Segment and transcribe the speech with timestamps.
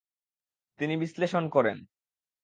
[0.79, 1.77] তিনি বিশ্লেষণ করেন।